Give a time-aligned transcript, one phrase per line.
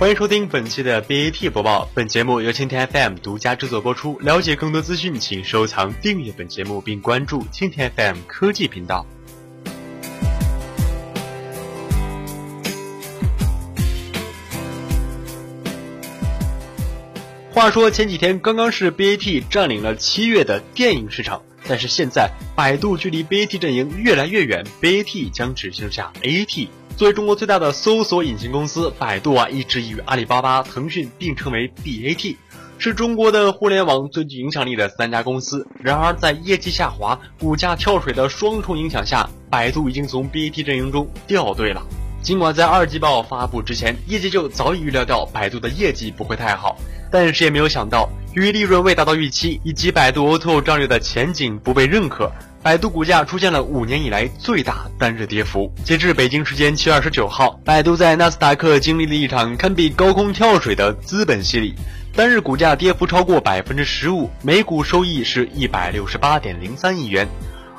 [0.00, 4.18] 欢迎收听本期的 BAT 播报，本节目由蜻蜓 FM 独家制作播出。
[4.20, 9.04] 了解更多资讯，请收藏、订阅本节目，并关注蜻蜓 FM 科技频道。
[17.52, 26.68] 话说前几天刚刚是 BAT 占领了七月的电影市场，但是现在百度距离 BAT 阵营越来越远，BAT 将只剩下 AT。
[27.00, 32.36] 作为中国最大的搜索引擎公司，百度啊一直与阿里巴巴、腾讯并称为 BAT，
[32.76, 35.66] 是中国的互联网最具影响力的三家公司。
[35.82, 41.82] 然而，在业绩下滑、股价跳水的双重影响下，百度已经从 BAT 阵营中掉队了。
[42.20, 46.76] 尽管在二季报发布之前，业界就早已预料到百度的业绩不会太好，
[47.10, 52.30] 但谁也没有想到，由于利润未达到预期，以及百度 O2O 战略的前景不被认可。
[52.62, 55.72] 百度股价出现了五年以来最大单日跌幅。
[55.82, 61.74] 截至北京时间七月二十九号，百度在纳斯达克经历了一场堪比高空跳水的资本洗礼，
[62.14, 67.26] 单日股价跌幅超过百分之十五，每股收益是一百六十八点零三亿元。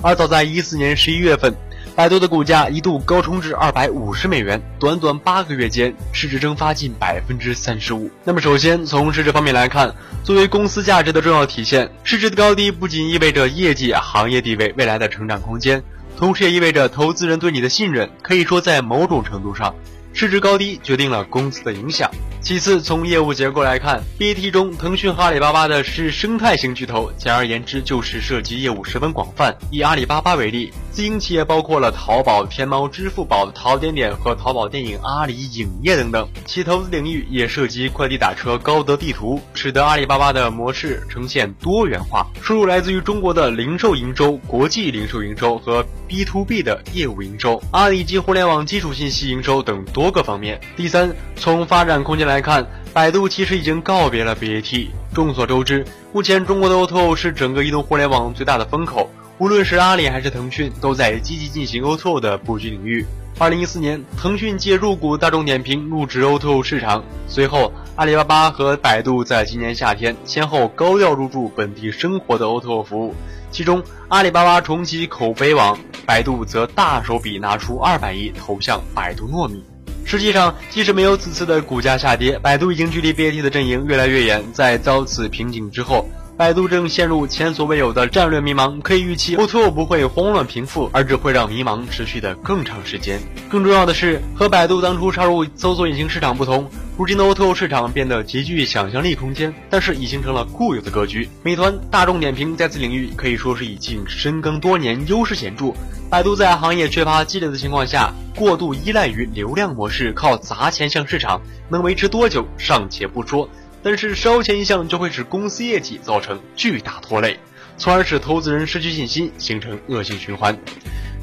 [0.01, 1.53] 而早在一四年十一月份。
[1.93, 8.09] 百度的股价一度高冲至二百五十美元，短短八个月间，市值蒸发近百分之三十五。
[8.23, 15.83] 那么，首先从市值方面来看，作为公司价值的重要体现，市值的高低不仅意味着业绩、行业地位、未来的成长空间，
[16.17, 18.09] 同时也意味着投资人对你的信任。
[18.21, 19.75] 可以说，在某种程度上。
[20.13, 22.11] 市值高低决定了公司的影响。
[22.41, 29.55] 其次，从业务结构来看，BAT 中腾讯和阿里巴巴的是生态型巨头，简而言之就是涉及业务十分广泛。
[29.69, 36.27] 以阿里巴巴为例，自营企业包括了淘宝、天猫、支付宝、淘点点和淘宝电影、阿里影业等等。
[36.43, 42.25] 其投资领域也涉及快递打车、高德地图，使得阿里巴巴的模式呈现多元化。
[42.41, 49.85] 收入来自于中国的零售营收、国际零售营收和 B to B 的业务营收、阿里及互联网基础信息营收等。
[49.93, 50.59] 多个方面。
[50.75, 54.87] 第三，从发展空间来来看，百度其实已经告别了 BAT。
[55.13, 63.05] 众所周知，目前中国的 O2O 是整个移动互联网最大的风口，无论是阿里还是腾讯，都在积极进行 O2O 的布局领域。
[63.37, 73.13] 二零一四年，腾讯借入股大众点评入职 O2O 市场，随后阿里巴巴和百度在今年夏天先后高调入驻本地生活的 O2O 服务。
[73.51, 79.61] 其中，阿里巴巴重启口碑网，百度则大手笔拿出二百亿投向百度糯米。
[80.11, 84.43] 实际上，即使没有此次的股价下跌，百度已经距离 BAT 的阵营越来越远。
[84.51, 86.05] 在遭此瓶颈之后，
[86.35, 88.77] 百度正陷入前所未有的战略迷茫。
[88.81, 93.21] 可以预期，O2O 不会慌乱平复，而只会让迷茫持续的更长时间。
[93.49, 96.69] 更重要的是，和百度当初插入搜索引擎市场不同。
[97.01, 101.27] 如今的 O2O 市场变得极具想象力空间，但是已形成了固有的格局。
[101.41, 105.73] 美团、大众点评在此领域可以说是已经深耕多年，优势显著。
[106.11, 113.49] 百度在行业缺乏积累的情况下，过度依赖于流量模式，靠砸钱向市场，能维持多久尚且不说，
[113.81, 117.39] 但是烧钱一项就会使公司业绩造成巨大拖累，
[117.79, 120.55] 从而使投资人失去信心，形成恶性循环。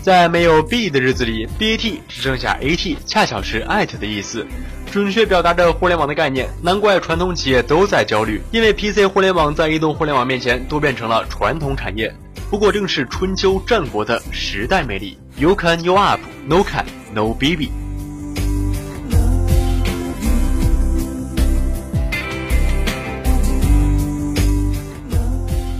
[0.01, 4.47] 在没有 B 的日子里，BAT 只剩下 AT，恰巧是 at 的意思。
[4.91, 12.11] 准确表达着互联网的概念，难怪传统企业都在焦虑，因为 PC 互联网在移动互联网面前都变成了传统产业。
[12.49, 17.69] 不过，正是春秋战国的时代魅力，You can you up，No can no baby。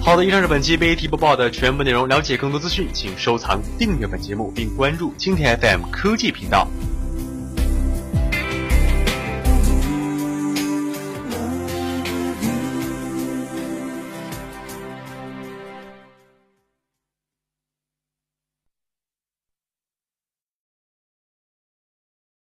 [0.09, 2.09] 好的，以上是本期 BAT 播报的全部内容。
[2.09, 6.67] 了解更多资讯，请收藏、订阅本节目，并关注蜻蜓 FM 科技频道。